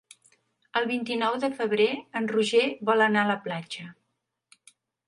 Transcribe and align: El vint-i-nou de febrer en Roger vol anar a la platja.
El 0.79 0.87
vint-i-nou 0.91 1.37
de 1.45 1.51
febrer 1.61 1.87
en 2.21 2.31
Roger 2.35 2.65
vol 2.91 3.07
anar 3.11 3.23
a 3.27 3.31
la 3.35 3.41
platja. 3.47 3.89